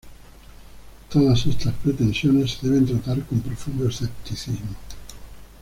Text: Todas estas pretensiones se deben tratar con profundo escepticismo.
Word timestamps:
Todas 1.11 1.45
estas 1.45 1.75
pretensiones 1.75 2.53
se 2.53 2.67
deben 2.67 2.87
tratar 2.87 3.23
con 3.27 3.39
profundo 3.41 3.87
escepticismo. 3.87 4.75